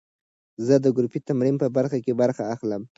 [0.65, 2.81] زه د ګروپي تمرین په برخه کې برخه اخلم.